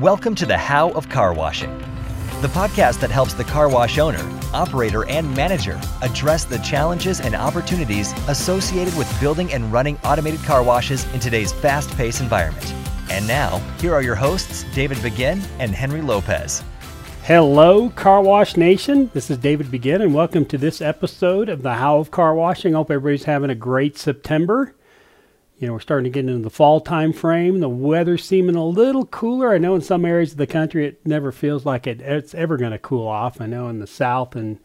[0.00, 1.74] Welcome to the How of Car Washing,
[2.42, 4.20] the podcast that helps the car wash owner,
[4.52, 10.62] operator, and manager address the challenges and opportunities associated with building and running automated car
[10.62, 12.74] washes in today's fast paced environment.
[13.10, 16.62] And now, here are your hosts, David Begin and Henry Lopez.
[17.22, 19.10] Hello, Car Wash Nation.
[19.14, 22.74] This is David Begin, and welcome to this episode of the How of Car Washing.
[22.74, 24.74] Hope everybody's having a great September.
[25.58, 27.60] You know, we're starting to get into the fall time frame.
[27.60, 29.54] The weather's seeming a little cooler.
[29.54, 32.58] I know in some areas of the country it never feels like it, it's ever
[32.58, 33.40] going to cool off.
[33.40, 34.58] I know in the south and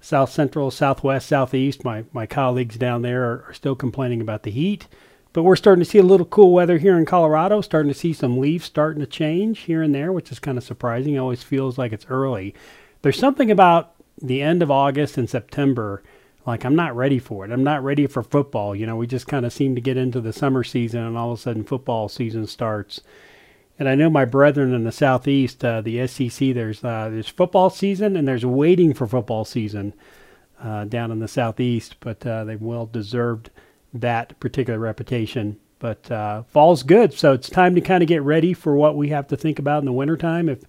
[0.00, 4.50] south central, southwest, southeast, my, my colleagues down there are, are still complaining about the
[4.50, 4.88] heat.
[5.34, 8.14] But we're starting to see a little cool weather here in Colorado, starting to see
[8.14, 11.14] some leaves starting to change here and there, which is kind of surprising.
[11.14, 12.54] It always feels like it's early.
[13.02, 16.02] There's something about the end of August and September
[16.46, 17.52] like I'm not ready for it.
[17.52, 18.74] I'm not ready for football.
[18.74, 21.32] You know, we just kind of seem to get into the summer season, and all
[21.32, 23.00] of a sudden football season starts.
[23.78, 27.70] And I know my brethren in the southeast, uh, the SEC, there's uh, there's football
[27.70, 29.94] season and there's waiting for football season
[30.62, 33.50] uh, down in the southeast, but uh, they've well deserved
[33.94, 35.58] that particular reputation.
[35.78, 39.08] But uh, fall's good, so it's time to kind of get ready for what we
[39.08, 40.50] have to think about in the wintertime.
[40.50, 40.60] If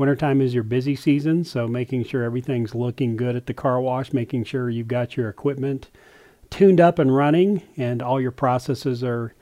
[0.00, 4.14] Wintertime is your busy season, so making sure everything's looking good at the car wash,
[4.14, 5.90] making sure you've got your equipment
[6.48, 9.34] tuned up and running, and all your processes are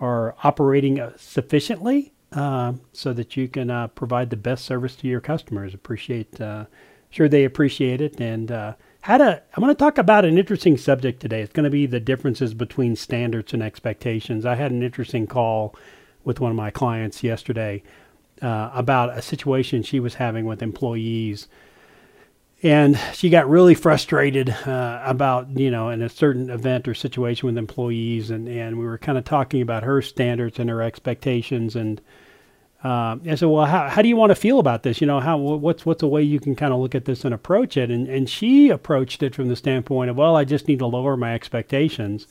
[0.00, 5.06] are operating uh, sufficiently uh, so that you can uh, provide the best service to
[5.06, 5.74] your customers.
[5.74, 6.64] Appreciate, uh,
[7.10, 9.42] sure they appreciate it, and uh, had a.
[9.54, 11.42] I'm going to talk about an interesting subject today.
[11.42, 14.46] It's going to be the differences between standards and expectations.
[14.46, 15.74] I had an interesting call
[16.24, 17.82] with one of my clients yesterday
[18.42, 21.48] uh, about a situation she was having with employees.
[22.62, 27.46] And she got really frustrated uh, about, you know, in a certain event or situation
[27.46, 28.30] with employees.
[28.30, 31.74] And, and we were kind of talking about her standards and her expectations.
[31.74, 32.02] And
[32.84, 35.00] uh, I said, well, how, how do you want to feel about this?
[35.00, 37.32] You know, how, what's, what's a way you can kind of look at this and
[37.32, 37.90] approach it?
[37.90, 41.16] And, and she approached it from the standpoint of, well, I just need to lower
[41.16, 42.26] my expectations,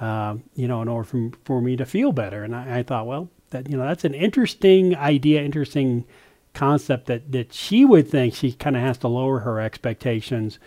[0.00, 2.44] uh, you know, in order for, for me to feel better.
[2.44, 6.04] And I, I thought, well, that you know that's an interesting idea, interesting
[6.54, 10.58] concept that that she would think she kind of has to lower her expectations,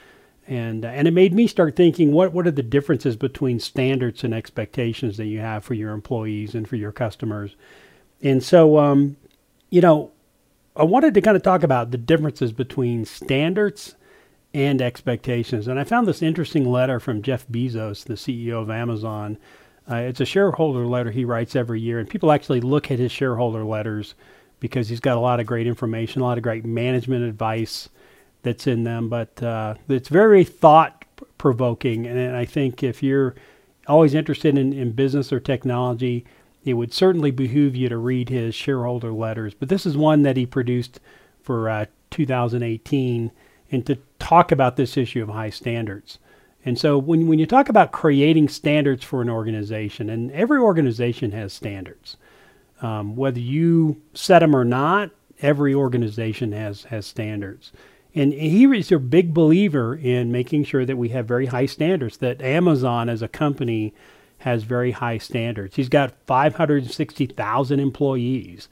[0.48, 4.24] and uh, and it made me start thinking what what are the differences between standards
[4.24, 7.56] and expectations that you have for your employees and for your customers,
[8.22, 9.18] and so um,
[9.70, 10.12] you know
[10.76, 13.96] I wanted to kind of talk about the differences between standards
[14.54, 19.38] and expectations, and I found this interesting letter from Jeff Bezos, the CEO of Amazon
[19.92, 23.12] uh, it's a shareholder letter he writes every year, and people actually look at his
[23.12, 24.16] shareholder letters
[24.60, 27.90] because he's got a lot of great information, a lot of great management advice
[28.44, 29.10] that's in them.
[29.10, 31.04] But uh, it's very thought
[31.38, 33.36] provoking, and I think if you're
[33.88, 36.26] always interested in, in business or technology,
[36.64, 39.54] it would certainly behoove you to read his shareholder letters.
[39.54, 41.00] But this is one that he produced
[41.42, 43.32] for uh, 2018
[43.72, 46.20] and to talk about this issue of high standards.
[46.64, 51.32] And so when, when you talk about creating standards for an organization, and every organization
[51.32, 52.18] has standards,
[52.82, 55.12] um, whether you set them or not,
[55.42, 57.72] every organization has, has standards.
[58.14, 62.18] And he is a big believer in making sure that we have very high standards,
[62.18, 63.94] that Amazon as a company
[64.40, 65.76] has very high standards.
[65.76, 68.68] He's got 560,000 employees,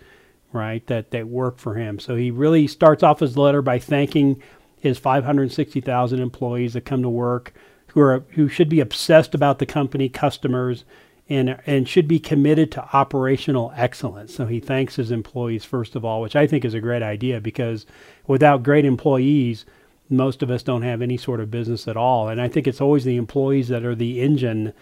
[0.52, 2.00] right, that, that work for him.
[2.00, 4.42] So he really starts off his letter by thanking
[4.80, 7.54] his 560,000 employees that come to work
[7.90, 10.84] who are who should be obsessed about the company, customers,
[11.28, 14.34] and and should be committed to operational excellence.
[14.34, 17.40] So he thanks his employees first of all, which I think is a great idea
[17.40, 17.86] because
[18.28, 19.66] without great employees,
[20.10, 22.30] most of us don't have any sort of business at all.
[22.30, 24.74] And I think it's always the employees that are the engine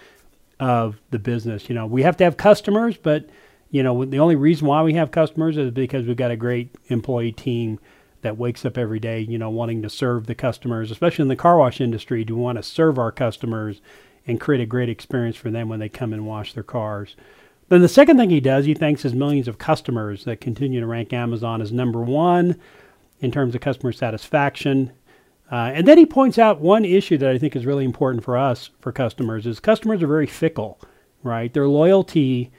[0.59, 1.69] of the business.
[1.69, 3.29] You know, we have to have customers, but
[3.69, 6.73] you know, the only reason why we have customers is because we've got a great
[6.87, 7.79] employee team
[8.21, 11.35] that wakes up every day, you know, wanting to serve the customers, especially in the
[11.35, 13.81] car wash industry, do we want to serve our customers
[14.27, 17.15] and create a great experience for them when they come and wash their cars.
[17.69, 20.85] Then the second thing he does, he thanks his millions of customers that continue to
[20.85, 22.59] rank Amazon as number one
[23.19, 24.91] in terms of customer satisfaction.
[25.51, 28.37] Uh, and then he points out one issue that I think is really important for
[28.37, 30.79] us, for customers, is customers are very fickle,
[31.23, 31.53] right?
[31.53, 32.51] Their loyalty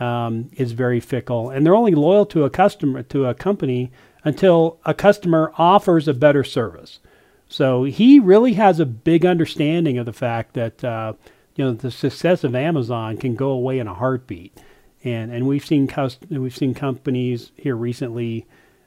[0.00, 3.92] um, is very fickle, and they're only loyal to a customer, to a company
[4.24, 7.00] until a customer offers a better service.
[7.48, 11.14] So he really has a big understanding of the fact that uh,
[11.54, 14.56] you know the success of Amazon can go away in a heartbeat,
[15.04, 18.46] and and we've seen cust- we've seen companies here recently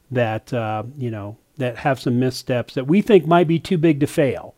[0.10, 4.00] that uh, you know that have some missteps that we think might be too big
[4.00, 4.56] to fail.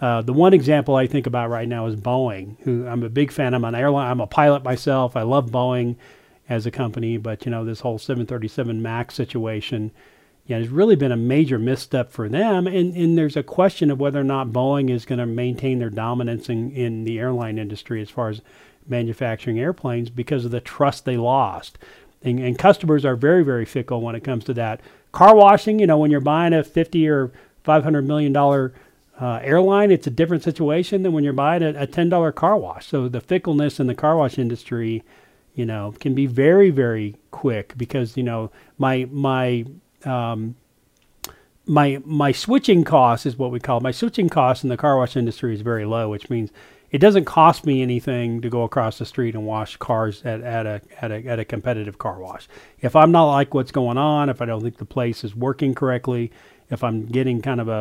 [0.00, 3.30] Uh, the one example I think about right now is Boeing, who I'm a big
[3.30, 3.54] fan.
[3.54, 4.10] I'm an airline.
[4.10, 5.16] I'm a pilot myself.
[5.16, 5.96] I love Boeing
[6.48, 9.92] as a company, but you know this whole 737 Max situation,
[10.46, 12.66] yeah, has really been a major misstep for them.
[12.66, 15.90] And and there's a question of whether or not Boeing is going to maintain their
[15.90, 18.42] dominance in, in the airline industry as far as
[18.86, 21.78] manufacturing airplanes because of the trust they lost.
[22.22, 24.80] And, and customers are very very fickle when it comes to that.
[25.12, 27.32] Car washing, you know, when you're buying a 50 or
[27.62, 28.74] 500 million dollar
[29.20, 32.86] uh, airline, it's a different situation than when you're buying a, a $10 car wash.
[32.86, 35.04] So the fickleness in the car wash industry,
[35.54, 39.64] you know, can be very, very quick because, you know, my, my,
[40.06, 40.56] um,
[41.66, 43.82] my, my switching cost is what we call it.
[43.82, 46.50] My switching cost in the car wash industry is very low, which means
[46.90, 50.66] it doesn't cost me anything to go across the street and wash cars at, at,
[50.66, 52.48] a, at, a, at a competitive car wash.
[52.80, 55.74] If I'm not like what's going on, if I don't think the place is working
[55.74, 56.30] correctly,
[56.70, 57.72] if I'm getting kind of a,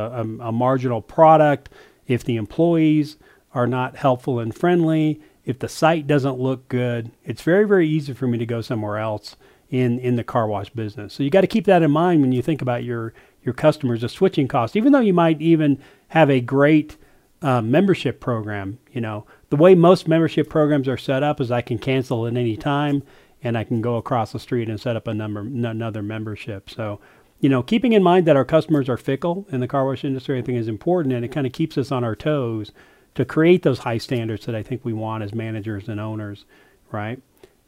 [0.42, 1.70] a, a marginal product,
[2.08, 3.18] if the employees
[3.54, 8.14] are not helpful and friendly, if the site doesn't look good, it's very, very easy
[8.14, 9.36] for me to go somewhere else
[9.74, 11.16] in, in the car wash business.
[11.16, 13.12] So you got to keep that in mind when you think about your,
[13.42, 15.80] your customers, The switching cost, even though you might even
[16.10, 16.96] have a great
[17.42, 18.78] uh, membership program.
[18.92, 22.38] You know, the way most membership programs are set up is I can cancel at
[22.38, 23.02] any time
[23.44, 26.70] and I can go across the street and set up a number, another membership.
[26.70, 27.02] So
[27.40, 30.38] you know, keeping in mind that our customers are fickle in the car wash industry,
[30.38, 32.72] I think is important, and it kind of keeps us on our toes
[33.16, 36.46] to create those high standards that I think we want as managers and owners,
[36.90, 37.20] right?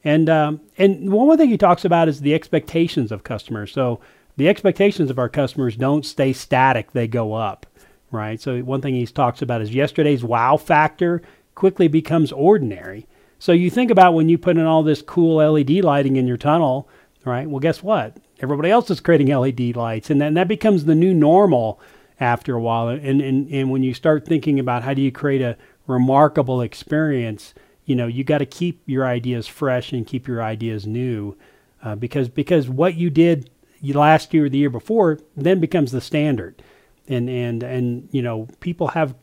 [0.06, 3.74] And um, and one more thing he talks about is the expectations of customers.
[3.74, 4.00] So
[4.38, 7.66] the expectations of our customers don't stay static; they go up,
[8.12, 8.40] right?
[8.40, 11.22] So one thing he talks about is yesterday's wow factor
[11.56, 13.08] quickly becomes ordinary.
[13.40, 16.38] So you think about when you put in all this cool LED lighting in your
[16.38, 16.88] tunnel,
[17.26, 17.50] right?
[17.50, 18.18] Well, guess what?
[18.40, 21.80] everybody else is creating LED lights, and then that becomes the new normal
[22.20, 22.88] after a while.
[22.88, 25.58] And, and, and when you start thinking about how do you create a
[25.88, 27.54] remarkable experience,
[27.86, 31.36] you know, you got to keep your ideas fresh and keep your ideas new,
[31.84, 33.50] uh, because because what you did
[33.84, 36.62] last year or the year before then becomes the standard,
[37.08, 39.16] and and and you know people have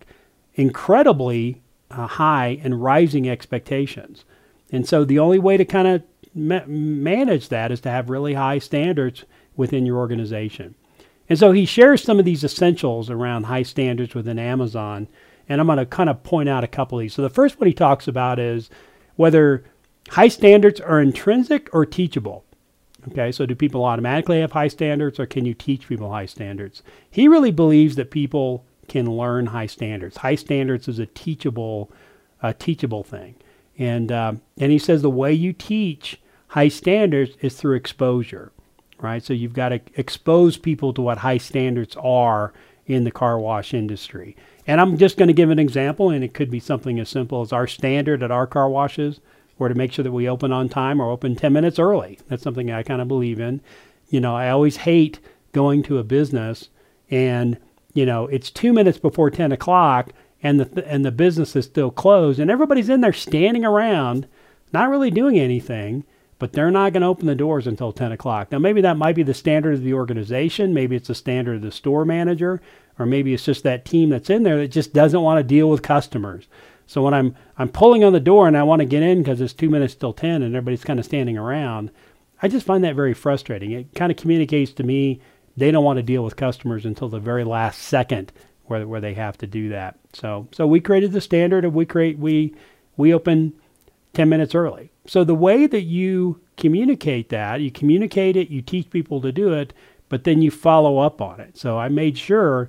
[0.54, 1.60] incredibly
[1.90, 4.24] uh, high and rising expectations,
[4.70, 6.02] and so the only way to kind of
[6.34, 9.24] ma- manage that is to have really high standards
[9.56, 10.74] within your organization.
[11.28, 15.08] And so he shares some of these essentials around high standards within Amazon.
[15.52, 17.12] And I'm going to kind of point out a couple of these.
[17.12, 18.70] So the first one he talks about is
[19.16, 19.64] whether
[20.08, 22.46] high standards are intrinsic or teachable.
[23.08, 26.82] Okay, so do people automatically have high standards or can you teach people high standards?
[27.10, 30.16] He really believes that people can learn high standards.
[30.16, 31.90] High standards is a teachable,
[32.42, 33.34] a teachable thing.
[33.76, 36.18] And, uh, and he says the way you teach
[36.48, 38.52] high standards is through exposure,
[39.00, 39.22] right?
[39.22, 42.54] So you've got to expose people to what high standards are
[42.86, 44.34] in the car wash industry.
[44.66, 47.40] And I'm just going to give an example, and it could be something as simple
[47.40, 49.20] as our standard at our car washes,
[49.58, 52.18] or to make sure that we open on time or open 10 minutes early.
[52.28, 53.60] That's something I kind of believe in.
[54.08, 55.20] You know, I always hate
[55.52, 56.68] going to a business
[57.10, 57.58] and,
[57.94, 60.10] you know, it's two minutes before 10 o'clock
[60.42, 64.26] and the, and the business is still closed and everybody's in there standing around,
[64.72, 66.04] not really doing anything
[66.42, 68.50] but they're not going to open the doors until 10 o'clock.
[68.50, 71.62] Now, maybe that might be the standard of the organization, maybe it's the standard of
[71.62, 72.60] the store manager,
[72.98, 75.70] or maybe it's just that team that's in there that just doesn't want to deal
[75.70, 76.48] with customers.
[76.84, 79.40] So when I'm I'm pulling on the door and I want to get in because
[79.40, 81.92] it's two minutes till 10 and everybody's kind of standing around,
[82.42, 83.70] I just find that very frustrating.
[83.70, 85.20] It kind of communicates to me
[85.56, 88.32] they don't want to deal with customers until the very last second
[88.64, 89.96] where where they have to do that.
[90.12, 92.52] So so we created the standard of we create we
[92.96, 93.52] we open
[94.14, 94.91] 10 minutes early.
[95.06, 99.52] So the way that you communicate that, you communicate it, you teach people to do
[99.52, 99.72] it,
[100.08, 101.56] but then you follow up on it.
[101.56, 102.68] So I made sure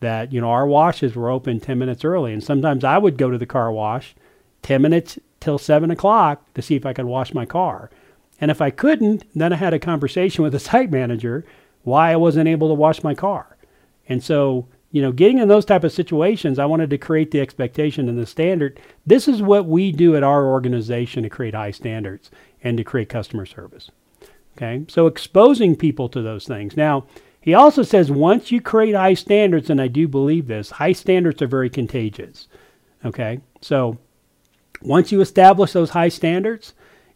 [0.00, 2.32] that, you know, our washes were open 10 minutes early.
[2.32, 4.14] And sometimes I would go to the car wash
[4.62, 7.90] 10 minutes till 7 o'clock to see if I could wash my car.
[8.40, 11.44] And if I couldn't, then I had a conversation with the site manager
[11.82, 13.56] why I wasn't able to wash my car.
[14.08, 17.40] And so you know, getting in those type of situations, I wanted to create the
[17.40, 18.80] expectation and the standard.
[19.06, 22.30] This is what we do at our organization to create high standards
[22.62, 23.90] and to create customer service.
[24.56, 26.76] Okay, so exposing people to those things.
[26.76, 27.06] Now,
[27.40, 31.40] he also says once you create high standards, and I do believe this, high standards
[31.42, 32.48] are very contagious.
[33.04, 33.98] Okay, so
[34.82, 36.74] once you establish those high standards,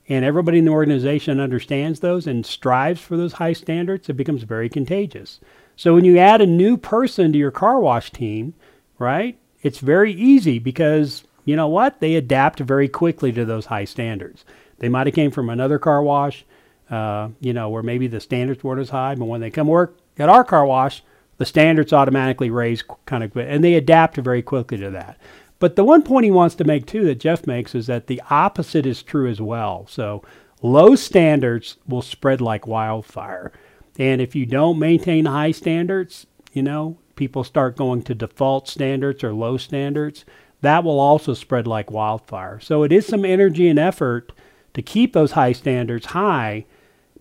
[0.09, 4.43] and everybody in the organization understands those and strives for those high standards, it becomes
[4.43, 5.41] very contagious.
[5.77, 8.55] So when you add a new person to your car wash team,
[8.99, 12.01] right, it's very easy because you know what?
[12.01, 14.45] They adapt very quickly to those high standards.
[14.79, 16.45] They might have came from another car wash,
[16.91, 19.99] uh, you know, where maybe the standards weren't as high, but when they come work
[20.19, 21.03] at our car wash,
[21.39, 25.19] the standards automatically raise kind of, and they adapt very quickly to that.
[25.59, 28.23] But the one point he wants to make too that Jeff makes is that the
[28.31, 29.87] opposite is true as well.
[29.89, 30.23] So
[30.63, 33.53] Low standards will spread like wildfire.
[33.99, 39.23] And if you don't maintain high standards, you know, people start going to default standards
[39.23, 40.25] or low standards,
[40.63, 42.61] that will also spread like wildfire.
[42.61, 44.33] So it is some energy and effort
[44.75, 46.65] to keep those high standards high,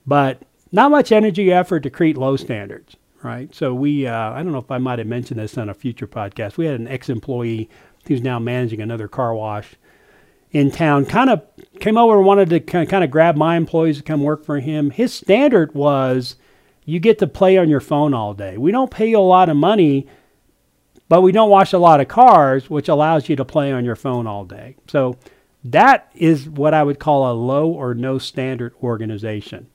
[0.05, 3.53] but not much energy effort to create low standards, right?
[3.53, 6.07] So we, uh, I don't know if I might have mentioned this on a future
[6.07, 6.55] podcast.
[6.55, 7.69] We had an ex-employee
[8.07, 9.75] who's now managing another car wash
[10.51, 11.05] in town.
[11.05, 11.41] Kind of
[11.79, 14.91] came over and wanted to kind of grab my employees to come work for him.
[14.91, 16.35] His standard was,
[16.85, 18.57] you get to play on your phone all day.
[18.57, 20.07] We don't pay you a lot of money,
[21.07, 23.95] but we don't wash a lot of cars, which allows you to play on your
[23.95, 24.75] phone all day.
[24.87, 25.17] So
[25.63, 29.67] that is what I would call a low or no standard organization.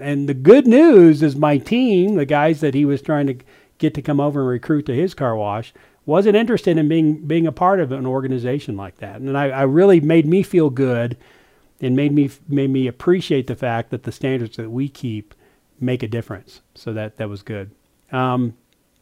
[0.00, 3.38] And the good news is my team, the guys that he was trying to
[3.78, 5.72] get to come over and recruit to his car wash,
[6.06, 9.20] wasn't interested in being being a part of an organization like that.
[9.20, 11.16] And I, I really made me feel good
[11.80, 15.34] and made me made me appreciate the fact that the standards that we keep
[15.80, 16.60] make a difference.
[16.74, 17.70] So that that was good.
[18.12, 18.56] Um,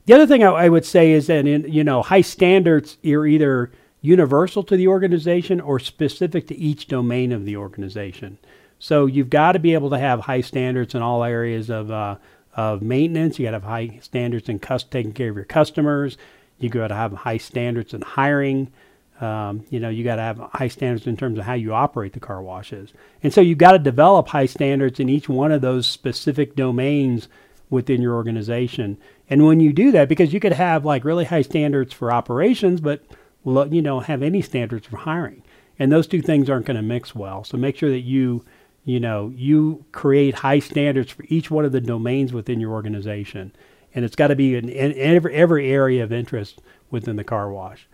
[0.06, 3.26] the other thing I, I, would say is that in you know high standards are
[3.26, 8.38] either universal to the organization or specific to each domain of the organization.
[8.78, 12.16] So you've got to be able to have high standards in all areas of, uh,
[12.54, 13.38] of maintenance.
[13.38, 16.18] You got to have high standards in cus- taking care of your customers.
[16.58, 18.70] You got to have high standards in hiring.
[19.20, 22.12] Um, you know, you got to have high standards in terms of how you operate
[22.12, 22.92] the car washes.
[23.22, 27.28] And so you've got to develop high standards in each one of those specific domains
[27.70, 28.98] within your organization.
[29.30, 32.80] And when you do that, because you could have like really high standards for operations,
[32.80, 33.02] but
[33.44, 35.42] you know, have any standards for hiring.
[35.78, 37.44] And those two things aren't going to mix well.
[37.44, 38.44] So make sure that you
[38.86, 43.52] you know, you create high standards for each one of the domains within your organization.
[43.92, 47.50] And it's got to be in, in, every, every area of interest within the car
[47.50, 47.88] wash.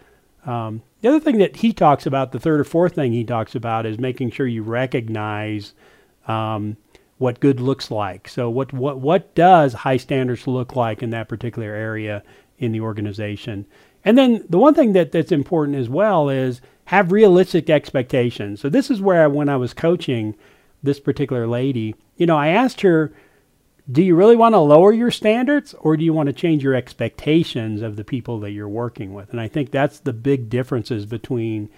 [0.47, 3.55] Um, the other thing that he talks about, the third or fourth thing he talks
[3.55, 5.75] about, is making sure you recognize
[6.27, 6.77] um,
[7.19, 8.29] what good looks like.
[8.29, 12.23] So, what, what, what does high standards look like in that particular area
[12.59, 13.67] in the organization?
[14.05, 18.61] And then the one thing that, that's important as well is have realistic expectations.
[18.61, 20.35] So, this is where when I was coaching,
[20.83, 23.13] this particular lady, you know, I asked her,
[23.91, 26.75] do you really want to lower your standards or do you want to change your
[26.75, 29.31] expectations of the people that you're working with?
[29.31, 31.69] And I think that's the big differences between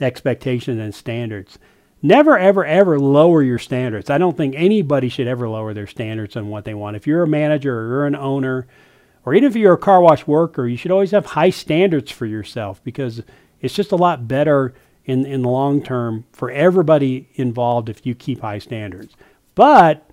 [0.00, 1.58] expectations and standards.
[2.00, 4.08] Never, ever, ever lower your standards.
[4.08, 6.96] I don't think anybody should ever lower their standards on what they want.
[6.96, 8.68] If you're a manager or you're an owner,
[9.24, 12.24] or even if you're a car wash worker, you should always have high standards for
[12.24, 13.22] yourself because
[13.60, 14.74] it's just a lot better
[15.04, 19.16] in, in the long term for everybody involved if you keep high standards.
[19.56, 20.07] But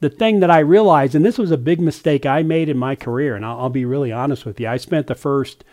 [0.00, 2.94] the thing that I realized, and this was a big mistake I made in my
[2.94, 5.64] career, and I'll, I'll be really honest with you, I spent the first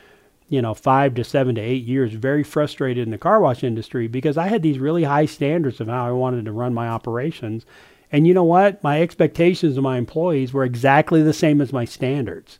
[0.53, 4.07] you know, five to seven to eight years very frustrated in the car wash industry
[4.07, 7.65] because I had these really high standards of how I wanted to run my operations.
[8.11, 8.83] And you know what?
[8.83, 12.59] My expectations of my employees were exactly the same as my standards.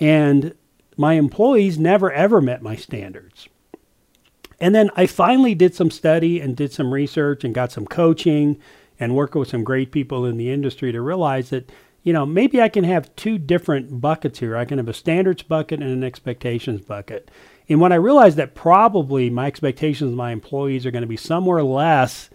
[0.00, 0.54] And
[0.96, 3.48] my employees never ever met my standards.
[4.58, 8.58] And then I finally did some study and did some research and got some coaching
[8.98, 11.70] and worked with some great people in the industry to realize that,
[12.02, 14.56] you know, maybe I can have two different buckets here.
[14.56, 17.30] I can have a standards bucket and an expectations bucket.
[17.68, 21.16] And when I realized that probably my expectations of my employees are going to be
[21.16, 22.30] somewhere less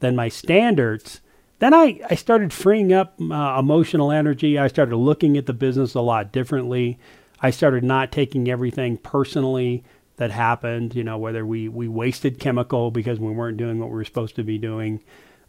[0.00, 1.20] than my standards,
[1.58, 4.58] then I, I started freeing up uh, emotional energy.
[4.58, 6.98] I started looking at the business a lot differently.
[7.40, 9.84] I started not taking everything personally
[10.16, 13.96] that happened, you know, whether we, we wasted chemical because we weren't doing what we
[13.96, 15.02] were supposed to be doing.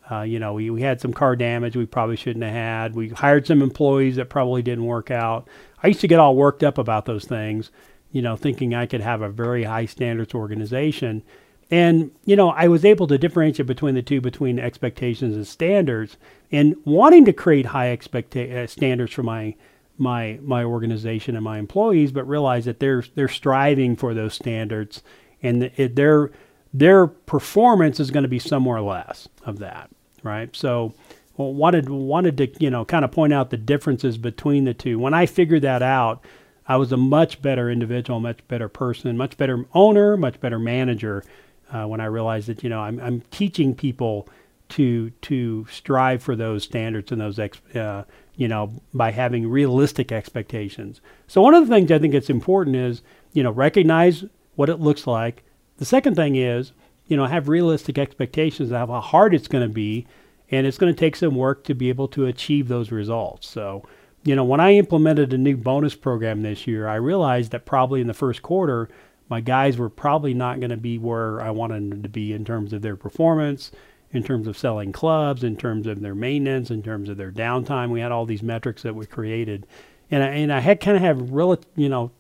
[0.10, 2.96] Uh, you know, we, we had some car damage we probably shouldn't have had.
[2.96, 5.48] We hired some employees that probably didn't work out.
[5.82, 7.72] I used to get all worked up about those things,
[8.12, 11.24] you know, thinking I could have a very high standards organization.
[11.72, 16.18] And, you know, I was able to differentiate between the two, between expectations and standards,
[16.52, 19.56] and wanting to create high expecta- uh, standards for my
[19.98, 25.02] my my organization and my employees, but realize that they're they're striving for those standards,
[25.42, 26.32] and it, their
[26.74, 29.90] their performance is going to be somewhere less of that,
[30.26, 30.54] right?
[30.56, 30.94] So,
[31.38, 35.00] well, wanted wanted to you know kind of point out the differences between the two.
[35.00, 36.24] When I figured that out,
[36.68, 41.24] I was a much better individual, much better person, much better owner, much better manager.
[41.72, 44.28] Uh, when I realized that you know I'm I'm teaching people
[44.70, 48.04] to to strive for those standards and those ex, uh,
[48.36, 51.02] you know, by having realistic expectations.
[51.28, 53.02] So one of the things I think it's important is,
[53.34, 55.44] you know, recognize what it looks like.
[55.78, 56.72] The second thing is,
[57.08, 60.08] you know, have realistic expectations of how hard it's going to be,
[60.52, 63.48] and it's going to take some work to be able to achieve those results.
[63.48, 63.84] So,
[64.24, 68.02] you know, when I implemented a new bonus program this year, I realized that probably
[68.02, 68.90] in the first quarter,
[69.30, 72.46] my guys were probably not going to be where I wanted them to be in
[72.46, 73.72] terms of their performance
[74.16, 77.90] in terms of selling clubs, in terms of their maintenance, in terms of their downtime.
[77.90, 79.68] We had all these metrics that we created,
[80.10, 82.12] and I, and I had kind of have real, you know,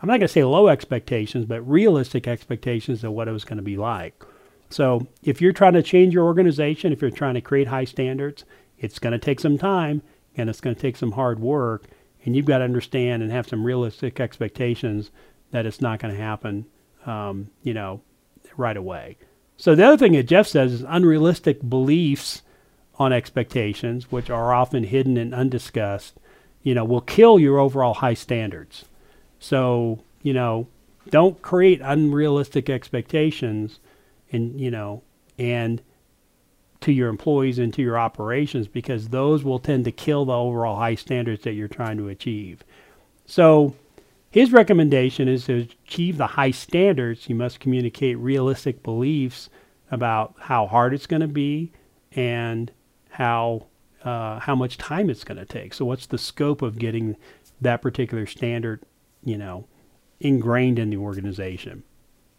[0.00, 3.56] I'm not going to say low expectations, but realistic expectations of what it was going
[3.56, 4.22] to be like.
[4.70, 8.44] So if you're trying to change your organization, if you're trying to create high standards,
[8.78, 10.02] it's going to take some time
[10.36, 11.84] and it's going to take some hard work.
[12.24, 15.10] And you've got to understand and have some realistic expectations
[15.50, 16.66] that it's not going to happen,
[17.06, 18.02] um, you know,
[18.56, 19.16] right away.
[19.56, 22.42] So the other thing that Jeff says is unrealistic beliefs
[22.98, 26.18] on expectations, which are often hidden and undiscussed,
[26.62, 28.84] you know, will kill your overall high standards.
[29.38, 30.68] So, you know,
[31.08, 33.78] don't create unrealistic expectations
[34.32, 35.02] and, you know,
[35.38, 35.82] and
[36.80, 40.76] to your employees and to your operations because those will tend to kill the overall
[40.76, 42.62] high standards that you're trying to achieve.
[43.26, 43.74] So,
[44.30, 49.48] his recommendation is to achieve the high standards, you must communicate realistic beliefs
[49.90, 51.72] about how hard it's going to be
[52.12, 52.70] and
[53.10, 53.66] how
[54.04, 55.74] uh, how much time it's going to take.
[55.74, 57.16] So, what's the scope of getting
[57.60, 58.82] that particular standard,
[59.24, 59.66] you know,
[60.20, 61.82] ingrained in the organization?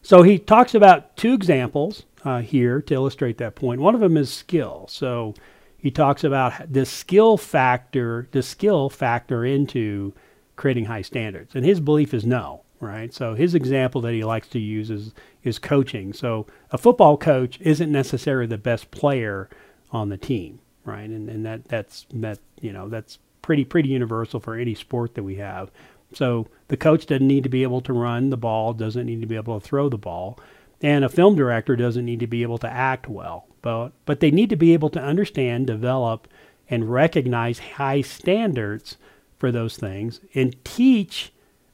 [0.01, 3.81] So he talks about two examples uh, here to illustrate that point.
[3.81, 4.87] One of them is skill.
[4.89, 5.33] So
[5.77, 10.13] he talks about the skill factor, the skill factor into
[10.55, 11.55] creating high standards.
[11.55, 13.13] And his belief is no, right?
[13.13, 15.13] So his example that he likes to use is,
[15.43, 16.11] is coaching.
[16.13, 19.49] So a football coach isn't necessarily the best player
[19.91, 21.09] on the team, right?
[21.09, 25.23] And, and that, that's, that, you know, that's pretty, pretty universal for any sport that
[25.23, 25.71] we have.
[26.13, 29.27] So the coach doesn't need to be able to run the ball, doesn't need to
[29.27, 30.39] be able to throw the ball,
[30.81, 33.45] and a film director doesn't need to be able to act well.
[33.61, 36.27] But but they need to be able to understand, develop,
[36.69, 38.97] and recognize high standards
[39.37, 41.31] for those things and teach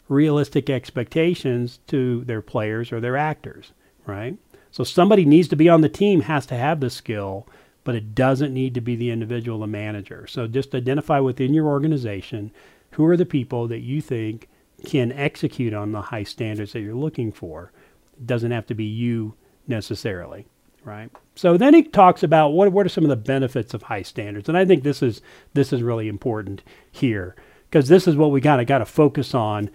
[0.07, 3.71] realistic expectations to their players or their actors,
[4.05, 4.37] right?
[4.71, 7.47] So somebody needs to be on the team has to have the skill,
[7.83, 10.27] but it doesn't need to be the individual, the manager.
[10.27, 12.51] So just identify within your organization
[12.95, 14.47] who are the people that you think
[14.85, 17.71] can execute on the high standards that you're looking for.
[18.17, 19.35] It doesn't have to be you
[19.67, 20.45] necessarily,
[20.83, 21.09] right?
[21.35, 24.47] So then he talks about what what are some of the benefits of high standards,
[24.47, 25.21] and I think this is
[25.53, 27.35] this is really important here
[27.69, 29.69] because this is what we kind of got to focus on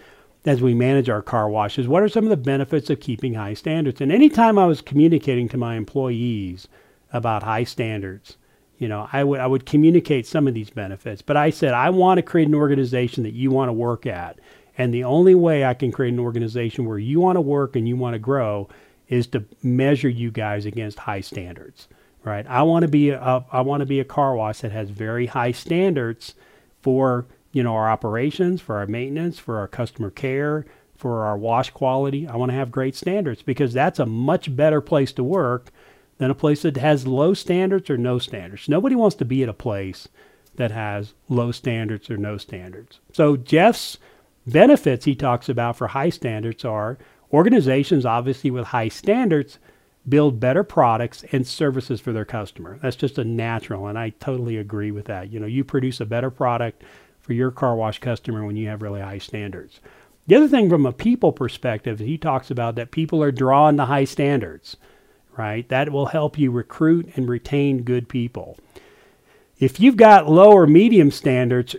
[0.46, 1.86] as we manage our car washes.
[1.86, 4.00] What are some of the benefits of keeping high standards?
[4.00, 6.68] And anytime I was communicating to my employees
[7.12, 8.38] about high standards,
[8.80, 11.90] you know, I would I would communicate some of these benefits, but I said I
[11.90, 14.40] want to create an organization that you want to work at,
[14.78, 17.86] and the only way I can create an organization where you want to work and
[17.86, 18.70] you want to grow
[19.06, 21.88] is to measure you guys against high standards,
[22.24, 22.46] right?
[22.46, 25.26] I want to be a I want to be a car wash that has very
[25.26, 26.34] high standards
[26.80, 30.64] for you know our operations, for our maintenance, for our customer care,
[30.96, 32.26] for our wash quality.
[32.26, 35.70] I want to have great standards because that's a much better place to work
[36.20, 38.68] than a place that has low standards or no standards.
[38.68, 40.06] Nobody wants to be at a place
[40.56, 43.00] that has low standards or no standards.
[43.14, 43.96] So Jeff's
[44.46, 46.98] benefits he talks about for high standards are
[47.32, 49.58] organizations obviously with high standards
[50.06, 52.78] build better products and services for their customer.
[52.82, 55.32] That's just a natural and I totally agree with that.
[55.32, 56.82] You know, you produce a better product
[57.22, 59.80] for your car wash customer when you have really high standards.
[60.26, 63.86] The other thing from a people perspective, he talks about that people are drawn to
[63.86, 64.76] high standards
[65.40, 65.66] right?
[65.70, 68.58] That will help you recruit and retain good people.
[69.58, 71.76] If you've got low or medium standards,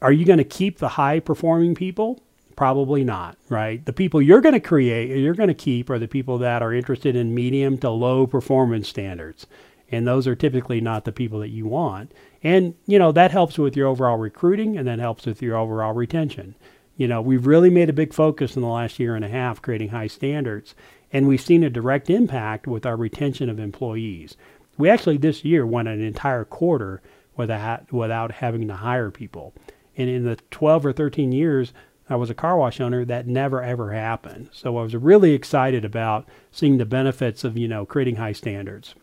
[0.00, 2.22] are you going to keep the high performing people?
[2.56, 3.84] Probably not, right?
[3.84, 6.72] The people you're going to create, you're going to keep are the people that are
[6.72, 9.46] interested in medium to low performance standards.
[9.90, 12.12] And those are typically not the people that you want.
[12.42, 15.92] And, you know, that helps with your overall recruiting and that helps with your overall
[15.92, 16.54] retention.
[16.96, 19.60] You know, we've really made a big focus in the last year and a half
[19.60, 20.74] creating high standards.
[21.12, 24.36] And we've seen a direct impact with our retention of employees.
[24.78, 27.02] We actually this year went an entire quarter
[27.36, 29.52] without, without having to hire people.
[29.96, 31.72] And in the 12 or 13 years
[32.08, 34.50] I was a car wash owner, that never ever happened.
[34.52, 38.94] So I was really excited about seeing the benefits of, you know, creating high standards.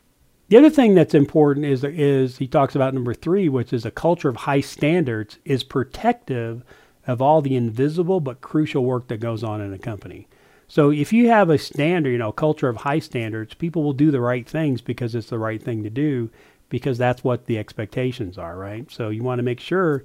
[0.49, 3.91] The other thing that's important is, is he talks about number three, which is a
[3.91, 6.63] culture of high standards is protective
[7.07, 10.27] of all the invisible but crucial work that goes on in a company.
[10.69, 14.11] So if you have a standard, you know, culture of high standards, people will do
[14.11, 16.29] the right things because it's the right thing to do
[16.69, 18.89] because that's what the expectations are, right?
[18.91, 20.03] So you want to make sure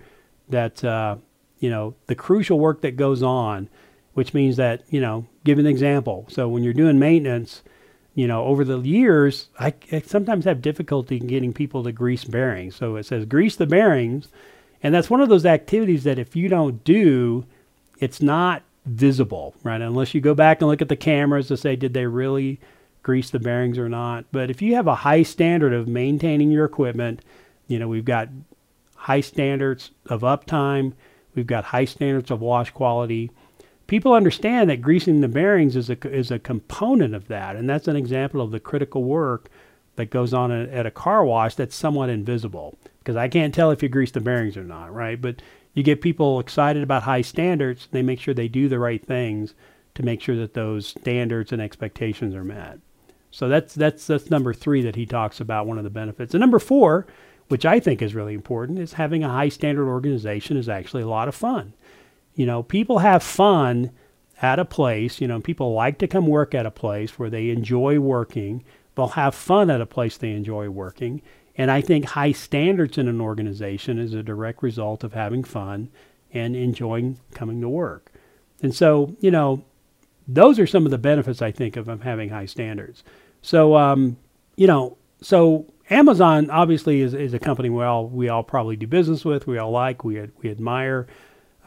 [0.49, 1.17] that uh,
[1.59, 3.69] you know the crucial work that goes on,
[4.15, 6.25] which means that you know, give an example.
[6.31, 7.63] So when you're doing maintenance,
[8.15, 12.75] you know, over the years, I, I sometimes have difficulty getting people to grease bearings.
[12.75, 14.29] So it says grease the bearings,
[14.83, 17.45] and that's one of those activities that if you don't do,
[18.01, 19.81] it's not visible, right?
[19.81, 22.61] Unless you go back and look at the cameras to say, did they really
[23.05, 24.25] grease the bearings or not.
[24.33, 27.21] But if you have a high standard of maintaining your equipment,
[27.69, 28.29] you know, we've got
[28.97, 30.95] high standards of uptime,
[31.37, 33.31] we've got high standards of wash quality.
[33.87, 37.87] People understand that greasing the bearings is a, is a component of that, and that's
[37.87, 39.51] an example of the critical work
[39.97, 42.77] that goes on at a car wash that's somewhat invisible.
[42.99, 45.21] Because I can't tell if you grease the bearings or not, right?
[45.21, 45.43] But
[45.75, 49.55] you get people excited about high standards, they make sure they do the right things
[49.95, 52.79] to make sure that those standards and expectations are met.
[53.31, 56.35] So that's that's that's number three that he talks about one of the benefits.
[56.35, 57.07] And number four,
[57.49, 61.09] which I think is really important, is having a high standard organization is actually a
[61.09, 61.75] lot of fun.
[62.37, 63.91] You know, people have fun
[64.41, 65.21] at a place.
[65.21, 68.63] You know, people like to come work at a place where they enjoy working.
[68.95, 71.21] They'll have fun at a place they enjoy working.
[71.57, 75.91] And I think high standards in an organization is a direct result of having fun
[76.33, 78.13] and enjoying coming to work.
[78.63, 79.65] And so, you know,
[80.27, 83.05] those are some of the benefits I think of, having high standards.
[83.43, 84.17] So, um,
[84.57, 88.87] you know, so Amazon obviously is, is a company we all we all probably do
[88.87, 91.07] business with, we all like, we we admire,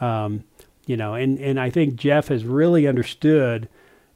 [0.00, 0.44] um,
[0.86, 3.68] you know, and and I think Jeff has really understood,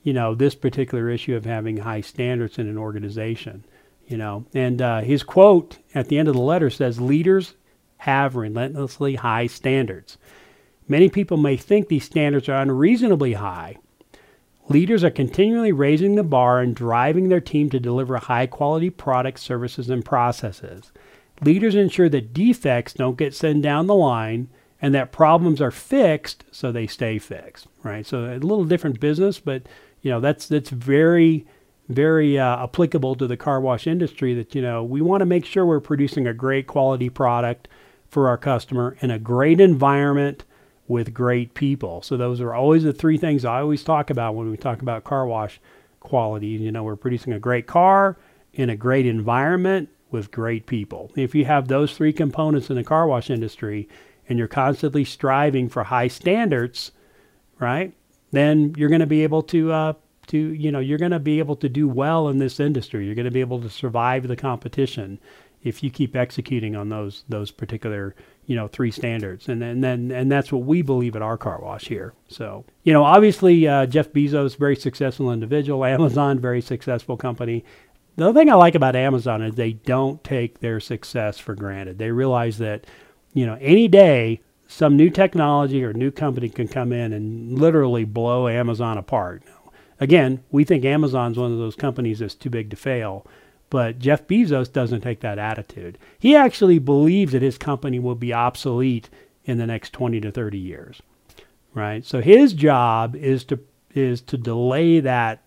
[0.02, 3.64] you know, this particular issue of having high standards in an organization,
[4.06, 7.54] you know, and uh, his quote at the end of the letter says, "Leaders
[7.98, 10.18] have relentlessly high standards."
[10.88, 13.76] Many people may think these standards are unreasonably high,
[14.68, 19.42] Leaders are continually raising the bar and driving their team to deliver high quality products,
[19.42, 20.92] services, and processes.
[21.40, 24.48] Leaders ensure that defects don't get sent down the line
[24.80, 28.06] and that problems are fixed so they stay fixed, right?
[28.06, 29.62] So a little different business, but
[30.00, 31.46] you know, that's that's very
[31.94, 35.44] very uh, applicable to the car wash industry that you know, we want to make
[35.44, 37.68] sure we're producing a great quality product
[38.08, 40.44] for our customer in a great environment
[40.88, 42.02] with great people.
[42.02, 45.04] So those are always the three things I always talk about when we talk about
[45.04, 45.60] car wash
[46.00, 46.48] quality.
[46.48, 48.18] You know, we're producing a great car
[48.52, 51.10] in a great environment with great people.
[51.16, 53.88] If you have those three components in the car wash industry
[54.28, 56.92] and you're constantly striving for high standards,
[57.58, 57.94] right?
[58.30, 59.92] Then you're going to be able to uh,
[60.28, 63.06] to you know you're going to be able to do well in this industry.
[63.06, 65.18] You're going to be able to survive the competition
[65.62, 68.14] if you keep executing on those those particular
[68.46, 69.48] you know three standards.
[69.48, 72.14] And and then and that's what we believe at our car wash here.
[72.28, 77.64] So you know obviously uh, jeff bezos very successful individual amazon very successful company.
[78.16, 81.98] The other thing i like about amazon is they don't take their success for granted.
[81.98, 82.86] They realize that
[83.34, 88.04] you know any day some new technology or new company can come in and literally
[88.04, 89.42] blow amazon apart
[90.02, 93.26] again we think amazon's one of those companies that's too big to fail
[93.72, 95.96] but Jeff Bezos doesn't take that attitude.
[96.18, 99.08] He actually believes that his company will be obsolete
[99.46, 101.00] in the next 20 to 30 years.
[101.72, 102.04] Right?
[102.04, 103.60] So his job is to
[103.94, 105.42] is to delay that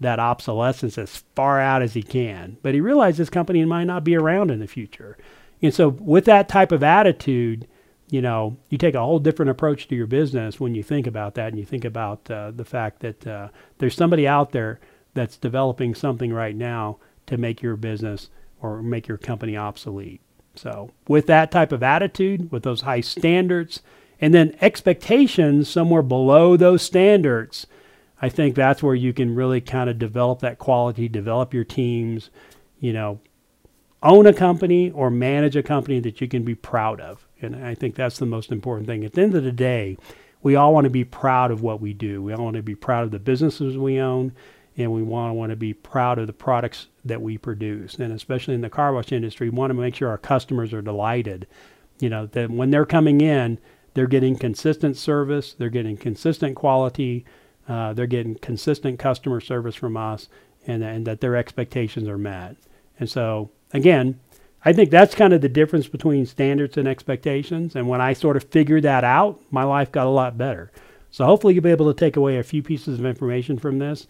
[0.00, 2.56] that obsolescence as far out as he can.
[2.60, 5.16] But he realizes his company might not be around in the future.
[5.62, 7.68] And so with that type of attitude,
[8.10, 11.34] you know, you take a whole different approach to your business when you think about
[11.34, 14.80] that and you think about uh, the fact that uh, there's somebody out there
[15.14, 18.28] that's developing something right now to make your business
[18.60, 20.20] or make your company obsolete.
[20.56, 23.80] So, with that type of attitude, with those high standards,
[24.20, 27.66] and then expectations somewhere below those standards,
[28.20, 32.30] I think that's where you can really kind of develop that quality, develop your teams,
[32.80, 33.20] you know,
[34.02, 37.26] own a company or manage a company that you can be proud of.
[37.42, 39.04] And I think that's the most important thing.
[39.04, 39.96] At the end of the day,
[40.42, 42.22] we all want to be proud of what we do.
[42.22, 44.32] We all want to be proud of the businesses we own
[44.76, 47.96] and we want to want to be proud of the products that we produce.
[47.96, 50.82] And especially in the car wash industry, we want to make sure our customers are
[50.82, 51.46] delighted.
[51.98, 53.58] You know, that when they're coming in,
[53.94, 57.24] they're getting consistent service, they're getting consistent quality,
[57.68, 60.28] uh, they're getting consistent customer service from us,
[60.66, 62.56] and, and that their expectations are met.
[62.98, 64.20] And so, again,
[64.64, 67.76] I think that's kind of the difference between standards and expectations.
[67.76, 70.70] And when I sort of figured that out, my life got a lot better.
[71.10, 74.06] So hopefully you'll be able to take away a few pieces of information from this.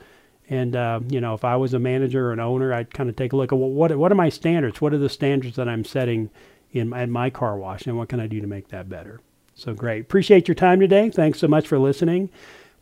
[0.49, 3.17] And uh, you know, if I was a manager or an owner, I'd kind of
[3.17, 4.81] take a look at well, what what are my standards?
[4.81, 6.31] What are the standards that I'm setting
[6.73, 9.21] in my, in my car wash, and what can I do to make that better?
[9.55, 10.01] So great.
[10.01, 11.09] Appreciate your time today.
[11.09, 12.31] Thanks so much for listening.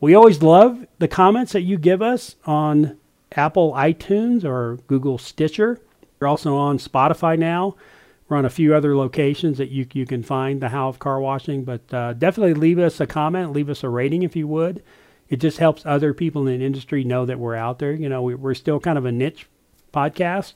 [0.01, 2.97] We always love the comments that you give us on
[3.33, 5.81] Apple iTunes or Google Stitcher.
[6.21, 7.77] We're also on Spotify now.
[8.29, 11.21] We're on a few other locations that you you can find the How of Car
[11.21, 14.83] Washing, but uh, definitely leave us a comment, leave us a rating if you would
[15.29, 17.93] it just helps other people in the industry know that we're out there.
[17.93, 19.47] You know, we, are still kind of a niche
[19.93, 20.55] podcast,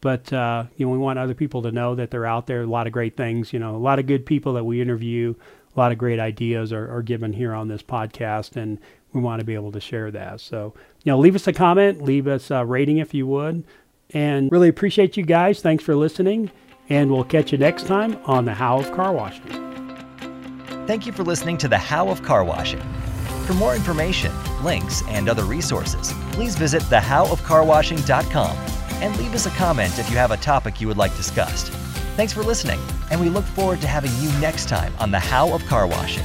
[0.00, 2.62] but uh, you know, we want other people to know that they're out there.
[2.62, 3.52] A lot of great things.
[3.52, 5.34] You know, a lot of good people that we interview,
[5.74, 8.78] a lot of great ideas are, are given here on this podcast, and
[9.12, 10.40] we want to be able to share that.
[10.40, 13.64] So, you know, leave us a comment, leave us a rating if you would,
[14.14, 15.60] and really appreciate you guys.
[15.60, 16.50] Thanks for listening,
[16.88, 19.46] and we'll catch you next time on the How of Car Washing.
[20.86, 22.82] Thank you for listening to the How of Car Washing.
[23.46, 28.56] For more information, links, and other resources, please visit thehowofcarwashing.com
[29.02, 31.68] and leave us a comment if you have a topic you would like discussed.
[32.16, 35.52] Thanks for listening, and we look forward to having you next time on the How
[35.54, 36.24] of Car Washing.